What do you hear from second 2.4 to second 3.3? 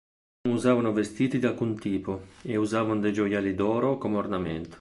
e usavano dei